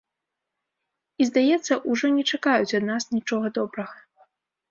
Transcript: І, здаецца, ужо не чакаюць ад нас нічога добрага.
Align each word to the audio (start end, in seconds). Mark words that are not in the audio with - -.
І, 1.21 1.25
здаецца, 1.29 1.73
ужо 1.95 2.05
не 2.15 2.23
чакаюць 2.37 2.75
ад 2.79 2.83
нас 2.91 3.03
нічога 3.17 3.47
добрага. 3.59 3.95